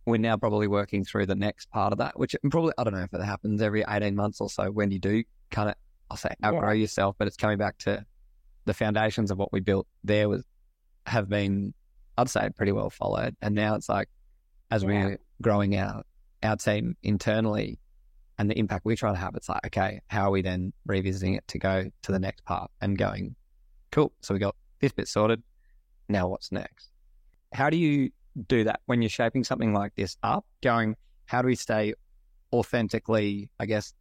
we're 0.06 0.16
now 0.16 0.36
probably 0.36 0.66
working 0.66 1.04
through 1.04 1.26
the 1.26 1.34
next 1.34 1.70
part 1.70 1.92
of 1.92 1.98
that, 1.98 2.18
which 2.18 2.34
probably 2.50 2.72
I 2.78 2.84
don't 2.84 2.94
know 2.94 3.02
if 3.02 3.12
it 3.12 3.22
happens 3.22 3.60
every 3.60 3.84
eighteen 3.88 4.16
months 4.16 4.40
or 4.40 4.48
so 4.48 4.70
when 4.70 4.90
you 4.90 4.98
do 4.98 5.22
kind 5.50 5.68
of 5.68 5.74
I'll 6.10 6.16
say 6.16 6.34
outgrow 6.44 6.72
yeah. 6.72 6.82
yourself, 6.82 7.16
but 7.18 7.28
it's 7.28 7.36
coming 7.36 7.58
back 7.58 7.78
to 7.78 8.04
the 8.64 8.74
foundations 8.74 9.30
of 9.30 9.38
what 9.38 9.52
we 9.52 9.60
built 9.60 9.86
there 10.04 10.28
was 10.28 10.44
have 11.06 11.28
been, 11.28 11.74
I'd 12.16 12.30
say, 12.30 12.48
pretty 12.56 12.72
well 12.72 12.90
followed. 12.90 13.36
And 13.42 13.54
now 13.54 13.74
it's 13.74 13.88
like, 13.88 14.08
as 14.70 14.82
yeah. 14.82 14.88
we're 14.88 15.18
growing 15.40 15.76
out 15.76 16.06
our 16.42 16.56
team 16.56 16.96
internally 17.02 17.78
and 18.38 18.50
the 18.50 18.58
impact 18.58 18.84
we 18.84 18.96
try 18.96 19.10
to 19.10 19.18
have, 19.18 19.34
it's 19.34 19.48
like, 19.48 19.66
okay, 19.66 20.00
how 20.08 20.28
are 20.28 20.30
we 20.30 20.42
then 20.42 20.72
revisiting 20.86 21.34
it 21.34 21.46
to 21.48 21.58
go 21.58 21.90
to 22.02 22.12
the 22.12 22.18
next 22.18 22.44
part 22.44 22.70
and 22.80 22.96
going, 22.96 23.34
cool. 23.90 24.12
So 24.20 24.34
we 24.34 24.40
got 24.40 24.56
this 24.80 24.92
bit 24.92 25.08
sorted. 25.08 25.42
Now 26.08 26.28
what's 26.28 26.52
next? 26.52 26.90
How 27.52 27.68
do 27.68 27.76
you 27.76 28.10
do 28.48 28.64
that 28.64 28.80
when 28.86 29.02
you're 29.02 29.10
shaping 29.10 29.44
something 29.44 29.72
like 29.72 29.94
this 29.96 30.16
up? 30.22 30.46
Going, 30.62 30.96
how 31.26 31.42
do 31.42 31.46
we 31.46 31.54
stay 31.54 31.94
authentically, 32.52 33.50
I 33.58 33.66
guess, 33.66 33.92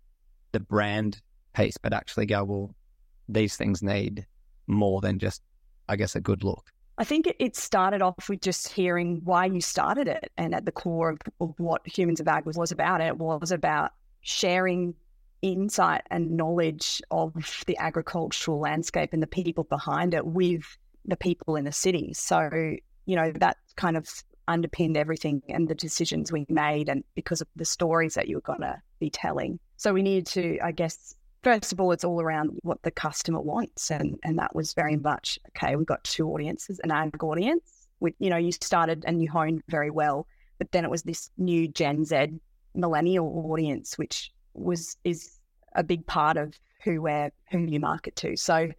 the 0.51 0.59
brand 0.59 1.21
piece, 1.53 1.77
but 1.77 1.93
actually 1.93 2.25
go, 2.25 2.43
well, 2.43 2.75
these 3.27 3.55
things 3.55 3.81
need 3.81 4.25
more 4.67 5.01
than 5.01 5.19
just, 5.19 5.41
I 5.89 5.95
guess, 5.95 6.15
a 6.15 6.21
good 6.21 6.43
look. 6.43 6.71
I 6.97 7.03
think 7.03 7.33
it 7.39 7.55
started 7.55 8.01
off 8.01 8.29
with 8.29 8.41
just 8.41 8.67
hearing 8.67 9.21
why 9.23 9.45
you 9.45 9.61
started 9.61 10.07
it. 10.07 10.31
And 10.37 10.53
at 10.53 10.65
the 10.65 10.71
core 10.71 11.09
of, 11.09 11.53
what 11.57 11.81
Humans 11.87 12.19
of 12.19 12.27
Ag 12.27 12.45
was, 12.45 12.57
was 12.57 12.71
about, 12.71 13.01
it 13.01 13.17
was 13.17 13.51
about 13.51 13.91
sharing 14.21 14.93
insight 15.41 16.03
and 16.11 16.31
knowledge 16.37 17.01
of 17.09 17.33
the 17.65 17.77
agricultural 17.77 18.59
landscape 18.59 19.13
and 19.13 19.23
the 19.23 19.27
people 19.27 19.63
behind 19.63 20.13
it 20.13 20.27
with 20.27 20.63
the 21.05 21.17
people 21.17 21.55
in 21.55 21.65
the 21.65 21.71
city. 21.71 22.13
So, 22.13 22.49
you 23.05 23.15
know, 23.15 23.31
that 23.39 23.57
kind 23.75 23.97
of 23.97 24.07
underpinned 24.47 24.97
everything 24.97 25.41
and 25.49 25.67
the 25.67 25.75
decisions 25.75 26.31
we 26.31 26.45
made 26.49 26.89
and 26.89 27.03
because 27.15 27.41
of 27.41 27.47
the 27.55 27.65
stories 27.65 28.13
that 28.13 28.27
you 28.27 28.35
were 28.35 28.41
going 28.41 28.61
to 28.61 28.79
be 28.99 29.09
telling. 29.09 29.59
So 29.77 29.93
we 29.93 30.03
needed 30.03 30.27
to, 30.27 30.59
I 30.61 30.71
guess, 30.71 31.15
first 31.43 31.71
of 31.71 31.79
all, 31.79 31.91
it's 31.91 32.03
all 32.03 32.21
around 32.21 32.57
what 32.63 32.81
the 32.83 32.91
customer 32.91 33.39
wants. 33.39 33.91
And, 33.91 34.19
and 34.23 34.37
that 34.39 34.55
was 34.55 34.73
very 34.73 34.97
much, 34.97 35.39
okay, 35.49 35.75
we've 35.75 35.87
got 35.87 36.03
two 36.03 36.27
audiences, 36.29 36.79
an 36.83 36.91
ag 36.91 37.23
audience, 37.23 37.87
with, 37.99 38.13
you 38.19 38.29
know, 38.29 38.37
you 38.37 38.51
started 38.51 39.03
and 39.07 39.21
you 39.21 39.29
honed 39.29 39.63
very 39.69 39.89
well, 39.89 40.27
but 40.57 40.71
then 40.71 40.83
it 40.83 40.91
was 40.91 41.03
this 41.03 41.29
new 41.37 41.67
Gen 41.67 42.05
Z 42.05 42.27
millennial 42.73 43.51
audience, 43.51 43.97
which 43.97 44.31
was, 44.53 44.97
is 45.03 45.39
a 45.75 45.83
big 45.83 46.05
part 46.07 46.37
of 46.37 46.59
who 46.83 47.01
we're, 47.01 47.31
who 47.51 47.59
you 47.59 47.79
market 47.79 48.15
to. 48.17 48.35
So 48.35 48.69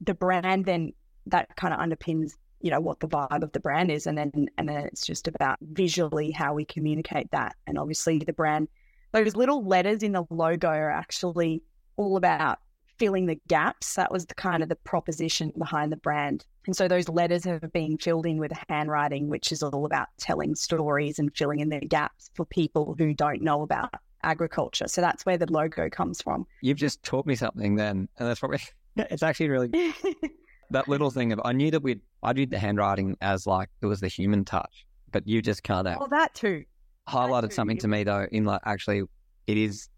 the 0.00 0.14
brand 0.14 0.64
then 0.64 0.92
that 1.26 1.54
kind 1.56 1.72
of 1.72 1.80
underpins 1.80 2.32
you 2.60 2.70
know 2.70 2.80
what 2.80 3.00
the 3.00 3.08
vibe 3.08 3.42
of 3.42 3.52
the 3.52 3.60
brand 3.60 3.90
is 3.90 4.06
and 4.06 4.16
then 4.16 4.30
and 4.56 4.68
then 4.68 4.84
it's 4.86 5.04
just 5.04 5.28
about 5.28 5.58
visually 5.60 6.30
how 6.30 6.54
we 6.54 6.64
communicate 6.64 7.30
that 7.30 7.54
and 7.66 7.78
obviously 7.78 8.18
the 8.18 8.32
brand 8.32 8.68
those 9.12 9.36
little 9.36 9.64
letters 9.64 10.02
in 10.02 10.12
the 10.12 10.24
logo 10.30 10.68
are 10.68 10.90
actually 10.90 11.62
all 11.96 12.16
about 12.16 12.58
filling 12.98 13.26
the 13.26 13.40
gaps. 13.48 13.94
That 13.94 14.12
was 14.12 14.26
the 14.26 14.34
kind 14.34 14.62
of 14.62 14.68
the 14.68 14.76
proposition 14.76 15.52
behind 15.58 15.90
the 15.90 15.96
brand. 15.96 16.46
And 16.66 16.76
so 16.76 16.86
those 16.86 17.08
letters 17.08 17.44
have 17.44 17.72
been 17.72 17.98
filled 17.98 18.26
in 18.26 18.38
with 18.38 18.52
handwriting 18.68 19.28
which 19.28 19.50
is 19.50 19.62
all 19.62 19.84
about 19.84 20.08
telling 20.18 20.54
stories 20.54 21.18
and 21.18 21.34
filling 21.36 21.60
in 21.60 21.68
the 21.68 21.80
gaps 21.80 22.30
for 22.34 22.44
people 22.44 22.94
who 22.98 23.12
don't 23.14 23.42
know 23.42 23.62
about 23.62 23.90
agriculture. 24.22 24.86
So 24.88 25.00
that's 25.00 25.26
where 25.26 25.36
the 25.36 25.50
logo 25.50 25.88
comes 25.90 26.22
from. 26.22 26.46
You've 26.60 26.78
just 26.78 27.02
taught 27.02 27.26
me 27.26 27.34
something 27.34 27.74
then, 27.74 28.08
and 28.18 28.28
that's 28.28 28.40
probably 28.40 28.60
it's 28.96 29.22
actually 29.22 29.48
really 29.48 29.68
that 30.70 30.88
little 30.88 31.10
thing 31.10 31.32
of 31.32 31.40
I 31.44 31.52
knew 31.52 31.70
that 31.70 31.82
we 31.82 32.00
I 32.22 32.32
viewed 32.32 32.50
the 32.50 32.58
handwriting 32.58 33.16
as 33.20 33.46
like 33.46 33.68
it 33.80 33.86
was 33.86 34.00
the 34.00 34.08
human 34.08 34.44
touch, 34.44 34.86
but 35.10 35.26
you 35.26 35.42
just 35.42 35.64
kind 35.64 35.88
of 35.88 35.98
oh 36.00 36.08
that 36.10 36.34
too. 36.34 36.64
Highlighted 37.08 37.48
too, 37.48 37.54
something 37.54 37.78
to 37.78 37.88
me 37.88 38.04
though 38.04 38.26
in 38.30 38.44
like 38.44 38.60
actually 38.64 39.02
it 39.46 39.56
is 39.56 39.88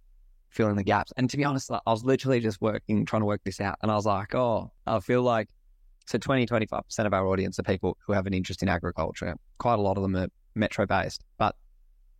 filling 0.55 0.77
the 0.77 0.85
gaps. 0.85 1.13
And 1.17 1.29
to 1.31 1.37
be 1.37 1.45
honest, 1.45 1.69
like, 1.69 1.83
I 1.87 1.91
was 1.91 2.05
literally 2.05 2.41
just 2.41 2.61
working 2.61 3.05
trying 3.05 3.23
to 3.23 3.27
work 3.27 3.43
this 3.45 3.61
out, 3.61 3.77
and 3.83 3.91
I 3.91 3.95
was 3.97 4.07
like, 4.07 4.35
oh, 4.35 4.71
I 4.87 5.01
feel 5.01 5.23
like 5.23 5.49
so 6.07 6.19
20 6.19 6.47
25 6.47 6.85
percent 6.85 7.07
of 7.07 7.15
our 7.15 7.27
audience 7.27 7.59
are 7.59 7.63
people 7.63 7.99
who 8.07 8.13
have 8.13 8.27
an 8.27 8.35
interest 8.35 8.63
in 8.63 8.69
agriculture. 8.69 9.35
Quite 9.59 9.79
a 9.79 9.83
lot 9.83 9.97
of 9.97 10.03
them 10.03 10.17
are 10.17 10.29
metro 10.55 10.87
based, 10.87 11.23
but 11.39 11.57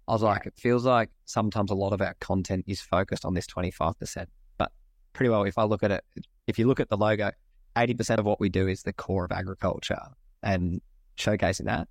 I 0.09 0.13
was 0.13 0.23
like, 0.23 0.47
it 0.47 0.55
feels 0.57 0.85
like 0.85 1.11
sometimes 1.25 1.71
a 1.71 1.75
lot 1.75 1.93
of 1.93 2.01
our 2.03 2.15
content 2.21 2.65
is 2.67 2.81
focused 2.81 3.25
on 3.25 3.35
this 3.35 3.47
25 3.47 3.99
percent. 3.99 4.29
But 4.59 4.73
pretty 5.13 5.31
well, 5.31 5.45
if 5.45 5.57
I 5.57 5.65
look 5.65 5.83
at 5.83 5.93
it, 5.93 6.05
if 6.47 6.59
you 6.59 6.67
look 6.67 6.81
at 6.81 6.89
the 6.89 6.97
logo, 6.97 7.31
80 7.77 7.95
percent 7.95 8.21
of 8.21 8.27
what 8.27 8.41
we 8.41 8.49
do 8.49 8.69
is 8.69 8.83
the 8.83 8.93
core 8.93 9.25
of 9.25 9.33
agriculture 9.33 10.01
and 10.43 10.81
showcasing 11.17 11.67
that. 11.67 11.89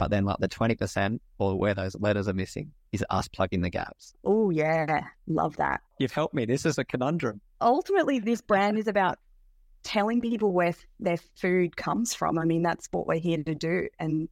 But 0.00 0.10
then, 0.10 0.24
like 0.24 0.38
the 0.38 0.48
20% 0.48 1.20
or 1.38 1.58
where 1.58 1.74
those 1.74 1.94
letters 2.00 2.26
are 2.26 2.32
missing 2.32 2.72
is 2.90 3.04
us 3.10 3.28
plugging 3.28 3.60
the 3.60 3.68
gaps. 3.68 4.14
oh 4.24 4.48
yeah 4.48 5.04
love 5.26 5.56
that 5.58 5.82
You've 5.98 6.12
helped 6.12 6.34
me. 6.34 6.46
This 6.46 6.64
is 6.64 6.78
a 6.78 6.84
conundrum. 6.84 7.42
ultimately 7.60 8.18
this 8.18 8.40
brand 8.40 8.78
is 8.78 8.88
about 8.88 9.18
telling 9.82 10.22
people 10.22 10.52
where 10.52 10.74
their 10.98 11.18
food 11.36 11.76
comes 11.76 12.14
from. 12.14 12.38
I 12.38 12.46
mean, 12.46 12.62
that's 12.62 12.88
what 12.90 13.06
we're 13.06 13.18
here 13.18 13.42
to 13.42 13.54
do. 13.54 13.88
And 13.98 14.30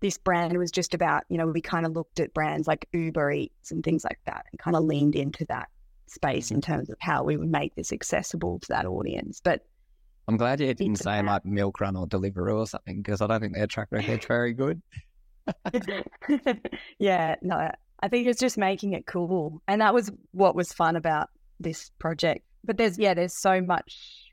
this 0.00 0.18
brand 0.18 0.58
was 0.58 0.70
just 0.70 0.92
about, 0.92 1.24
you 1.30 1.38
know, 1.38 1.46
we 1.46 1.62
kind 1.62 1.86
of 1.86 1.92
looked 1.92 2.20
at 2.20 2.34
brands 2.34 2.68
like 2.68 2.86
Uber 2.92 3.32
Eats 3.32 3.70
and 3.70 3.82
things 3.82 4.04
like 4.04 4.20
that 4.26 4.44
and 4.50 4.58
kind 4.58 4.76
of 4.76 4.84
leaned 4.84 5.16
into 5.16 5.46
that 5.46 5.70
space 6.06 6.46
mm-hmm. 6.46 6.56
in 6.56 6.60
terms 6.60 6.90
of 6.90 6.96
how 7.00 7.24
we 7.24 7.38
would 7.38 7.50
make 7.50 7.74
this 7.76 7.92
accessible 7.92 8.58
to 8.58 8.68
that 8.68 8.84
audience. 8.84 9.40
But 9.42 9.64
I'm 10.28 10.36
glad 10.36 10.60
you 10.60 10.72
didn't 10.72 10.92
It's 10.94 11.02
say 11.02 11.22
like 11.22 11.44
Milk 11.44 11.80
Run 11.80 11.96
or 11.96 12.06
Deliveroo 12.06 12.58
or 12.58 12.66
something 12.66 13.02
because 13.02 13.20
I 13.20 13.26
don't 13.26 13.40
think 13.40 13.54
their 13.54 13.66
track 13.66 13.88
record's 13.90 14.26
very 14.26 14.52
good. 14.52 14.80
yeah, 16.98 17.34
no, 17.42 17.70
I 18.02 18.08
think 18.08 18.26
it's 18.26 18.40
just 18.40 18.56
making 18.56 18.92
it 18.92 19.06
cool. 19.06 19.62
And 19.66 19.80
that 19.80 19.94
was 19.94 20.10
what 20.30 20.54
was 20.54 20.72
fun 20.72 20.96
about 20.96 21.28
this 21.58 21.90
project. 21.98 22.44
But 22.64 22.76
there's, 22.76 22.98
yeah, 22.98 23.14
there's 23.14 23.34
so 23.34 23.60
much 23.60 24.30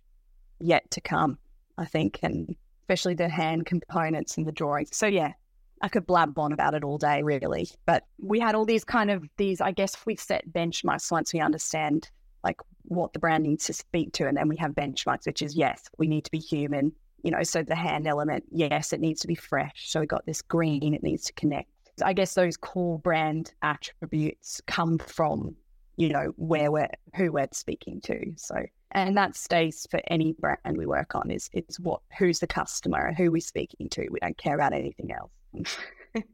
yet 0.59 0.89
to 0.91 1.01
come, 1.01 1.37
I 1.77 1.85
think, 1.85 2.19
and 2.21 2.55
especially 2.83 3.15
the 3.15 3.29
hand 3.29 3.65
components 3.65 4.37
and 4.37 4.45
the 4.45 4.51
drawings. 4.51 4.89
So, 4.95 5.07
yeah, 5.07 5.33
I 5.81 5.87
could 5.87 6.05
blab 6.05 6.37
on 6.37 6.51
about 6.51 6.75
it 6.75 6.83
all 6.83 6.97
day, 6.97 7.23
really. 7.23 7.69
But 7.85 8.03
we 8.19 8.39
had 8.39 8.53
all 8.53 8.65
these 8.65 8.83
kind 8.83 9.09
of 9.09 9.25
these, 9.37 9.61
I 9.61 9.71
guess 9.71 9.95
we 10.05 10.15
set 10.15 10.47
benchmarks 10.51 11.11
once 11.11 11.33
we 11.33 11.39
understand 11.39 12.09
like 12.43 12.59
what 12.83 13.13
the 13.13 13.19
brand 13.19 13.43
needs 13.43 13.65
to 13.65 13.73
speak 13.73 14.13
to. 14.13 14.27
And 14.27 14.37
then 14.37 14.47
we 14.47 14.57
have 14.57 14.71
benchmarks, 14.71 15.25
which 15.25 15.41
is 15.41 15.55
yes, 15.55 15.83
we 15.97 16.07
need 16.07 16.25
to 16.25 16.31
be 16.31 16.39
human. 16.39 16.91
You 17.23 17.31
know, 17.31 17.43
so 17.43 17.63
the 17.63 17.75
hand 17.75 18.07
element, 18.07 18.45
yes, 18.49 18.93
it 18.93 19.01
needs 19.01 19.21
to 19.21 19.27
be 19.27 19.35
fresh. 19.35 19.91
So 19.91 19.99
we 19.99 20.05
got 20.05 20.25
this 20.25 20.41
green, 20.41 20.93
it 20.93 21.03
needs 21.03 21.25
to 21.25 21.33
connect. 21.33 21.69
I 22.03 22.13
guess 22.13 22.33
those 22.33 22.55
core 22.55 22.97
brand 22.97 23.53
attributes 23.61 24.61
come 24.67 24.99
from, 24.99 25.55
you 25.97 26.09
know, 26.09 26.33
where 26.37 26.71
we're 26.71 26.87
who 27.15 27.31
we're 27.31 27.49
speaking 27.51 27.99
to. 28.01 28.31
So 28.37 28.55
and 28.91 29.17
that 29.17 29.35
stays 29.35 29.85
for 29.91 30.01
any 30.07 30.33
brand 30.33 30.77
we 30.77 30.85
work 30.85 31.13
on 31.13 31.29
is 31.29 31.49
it's 31.53 31.79
what 31.79 32.01
who's 32.17 32.39
the 32.39 32.47
customer, 32.47 33.13
who 33.13 33.31
we're 33.31 33.41
speaking 33.41 33.89
to. 33.89 34.07
We 34.09 34.19
don't 34.19 34.37
care 34.37 34.55
about 34.55 34.73
anything 34.73 35.11
else. 35.11 35.77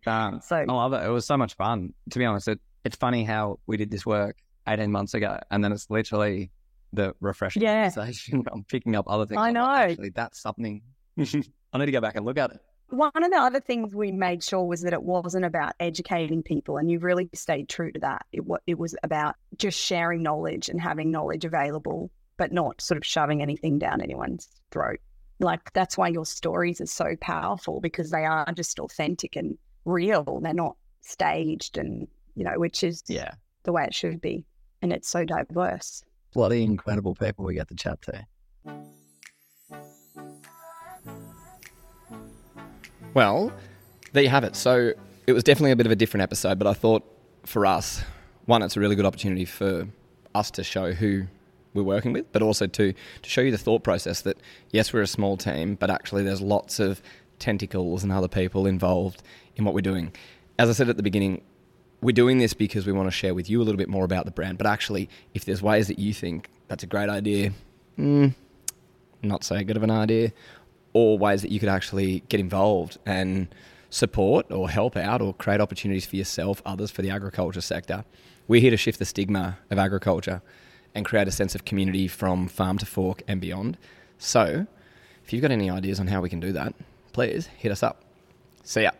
Um, 0.05 0.39
so 0.43 0.57
I 0.57 0.71
love 0.71 0.93
it. 0.93 1.03
It 1.03 1.09
was 1.09 1.25
so 1.25 1.35
much 1.35 1.55
fun. 1.55 1.93
To 2.11 2.19
be 2.19 2.25
honest, 2.25 2.47
it, 2.47 2.59
it's 2.83 2.95
funny 2.95 3.23
how 3.23 3.59
we 3.65 3.75
did 3.75 3.89
this 3.89 4.05
work 4.05 4.37
18 4.67 4.91
months 4.91 5.13
ago 5.13 5.39
and 5.51 5.63
then 5.63 5.71
it's 5.71 5.89
literally 5.89 6.51
the 6.93 7.13
refreshing 7.19 7.61
Yeah. 7.61 7.89
conversation. 7.89 8.43
I'm 8.51 8.63
picking 8.63 8.95
up 8.95 9.05
other 9.09 9.25
things. 9.25 9.39
I 9.39 9.47
I'm 9.49 9.53
like, 9.53 9.63
know. 9.63 9.91
Actually, 9.91 10.09
that's 10.11 10.39
something. 10.39 10.81
I 11.17 11.77
need 11.77 11.85
to 11.87 11.91
go 11.91 12.01
back 12.01 12.15
and 12.15 12.25
look 12.25 12.37
at 12.37 12.51
it. 12.51 12.59
One 12.89 13.11
of 13.15 13.31
the 13.31 13.37
other 13.37 13.59
things 13.59 13.95
we 13.95 14.11
made 14.11 14.43
sure 14.43 14.63
was 14.63 14.81
that 14.83 14.93
it 14.93 15.01
wasn't 15.01 15.43
about 15.43 15.73
educating 15.79 16.43
people, 16.43 16.77
and 16.77 16.89
you've 16.89 17.03
really 17.03 17.29
stayed 17.33 17.67
true 17.67 17.91
to 17.91 17.99
that. 18.01 18.27
It, 18.31 18.43
it 18.67 18.77
was 18.77 18.95
about 19.01 19.35
just 19.57 19.77
sharing 19.79 20.21
knowledge 20.21 20.69
and 20.69 20.79
having 20.79 21.09
knowledge 21.09 21.45
available, 21.45 22.11
but 22.37 22.51
not 22.53 22.79
sort 22.81 22.97
of 22.99 23.05
shoving 23.05 23.41
anything 23.41 23.79
down 23.79 24.01
anyone's 24.01 24.47
throat. 24.69 24.99
Like 25.39 25.73
that's 25.73 25.97
why 25.97 26.09
your 26.09 26.25
stories 26.27 26.79
are 26.79 26.85
so 26.85 27.15
powerful 27.19 27.81
because 27.81 28.11
they 28.11 28.23
are 28.23 28.45
just 28.53 28.79
authentic 28.79 29.35
and 29.35 29.57
real. 29.85 30.39
They're 30.43 30.53
not 30.53 30.77
staged, 31.01 31.77
and 31.79 32.07
you 32.35 32.43
know, 32.45 32.53
which 32.57 32.83
is 32.83 33.03
Yeah. 33.07 33.31
the 33.63 33.71
way 33.71 33.85
it 33.85 33.95
should 33.95 34.21
be. 34.21 34.45
And 34.81 34.93
it's 34.93 35.09
so 35.09 35.25
diverse. 35.25 36.03
Bloody 36.33 36.63
incredible 36.63 37.15
people 37.15 37.45
we 37.45 37.55
get 37.55 37.67
to 37.69 37.75
chat 37.75 38.01
to. 38.03 38.25
Well, 43.13 43.53
there 44.11 44.23
you 44.23 44.29
have 44.29 44.43
it. 44.43 44.55
So 44.55 44.91
it 45.25 45.33
was 45.33 45.43
definitely 45.43 45.71
a 45.71 45.75
bit 45.75 45.85
of 45.85 45.91
a 45.91 45.95
different 45.95 46.23
episode, 46.23 46.59
but 46.59 46.67
I 46.67 46.73
thought 46.73 47.03
for 47.45 47.65
us, 47.65 48.03
one, 48.45 48.61
it's 48.61 48.75
a 48.75 48.79
really 48.79 48.95
good 48.95 49.05
opportunity 49.05 49.45
for 49.45 49.87
us 50.35 50.51
to 50.51 50.63
show 50.63 50.91
who 50.91 51.25
we're 51.73 51.83
working 51.83 52.13
with, 52.13 52.31
but 52.31 52.41
also 52.41 52.67
to 52.67 52.93
to 52.93 53.29
show 53.29 53.41
you 53.41 53.51
the 53.51 53.57
thought 53.57 53.83
process 53.83 54.21
that 54.21 54.37
yes, 54.71 54.93
we're 54.93 55.01
a 55.01 55.07
small 55.07 55.37
team, 55.37 55.75
but 55.75 55.89
actually 55.89 56.23
there's 56.23 56.41
lots 56.41 56.79
of 56.79 57.01
tentacles 57.39 58.03
and 58.03 58.11
other 58.11 58.27
people 58.27 58.65
involved 58.65 59.23
in 59.55 59.65
what 59.65 59.73
we're 59.73 59.81
doing. 59.81 60.11
As 60.57 60.69
I 60.69 60.73
said 60.73 60.89
at 60.89 60.97
the 60.97 61.03
beginning, 61.03 61.41
we're 62.01 62.11
doing 62.11 62.37
this 62.37 62.53
because 62.53 62.85
we 62.85 62.91
want 62.91 63.07
to 63.07 63.11
share 63.11 63.33
with 63.33 63.49
you 63.49 63.61
a 63.61 63.63
little 63.63 63.77
bit 63.77 63.89
more 63.89 64.05
about 64.05 64.25
the 64.25 64.31
brand. 64.31 64.57
But 64.57 64.67
actually, 64.67 65.09
if 65.33 65.45
there's 65.45 65.61
ways 65.61 65.87
that 65.87 65.99
you 65.99 66.13
think 66.13 66.49
that's 66.67 66.83
a 66.83 66.87
great 66.87 67.09
idea, 67.09 67.51
mm, 67.97 68.33
not 69.21 69.43
so 69.43 69.63
good 69.63 69.77
of 69.77 69.83
an 69.83 69.91
idea, 69.91 70.31
or 70.93 71.17
ways 71.17 71.41
that 71.41 71.51
you 71.51 71.59
could 71.59 71.69
actually 71.69 72.21
get 72.29 72.39
involved 72.39 72.97
and 73.05 73.47
support 73.89 74.51
or 74.51 74.69
help 74.69 74.95
out 74.97 75.21
or 75.21 75.33
create 75.33 75.61
opportunities 75.61 76.05
for 76.05 76.15
yourself, 76.15 76.61
others 76.65 76.91
for 76.91 77.01
the 77.01 77.09
agriculture 77.09 77.61
sector. 77.61 78.03
We're 78.47 78.61
here 78.61 78.71
to 78.71 78.77
shift 78.77 78.99
the 78.99 79.05
stigma 79.05 79.57
of 79.71 79.79
agriculture 79.79 80.41
and 80.93 81.05
create 81.05 81.27
a 81.27 81.31
sense 81.31 81.55
of 81.55 81.65
community 81.65 82.07
from 82.07 82.47
farm 82.47 82.77
to 82.77 82.85
fork 82.85 83.23
and 83.27 83.41
beyond. 83.41 83.77
So, 84.17 84.67
if 85.23 85.33
you've 85.33 85.41
got 85.41 85.51
any 85.51 85.69
ideas 85.69 85.99
on 85.99 86.07
how 86.07 86.21
we 86.21 86.29
can 86.29 86.39
do 86.39 86.51
that, 86.53 86.73
please 87.13 87.47
hit 87.47 87.71
us 87.71 87.83
up. 87.83 88.03
See 88.63 88.83
ya. 88.83 88.91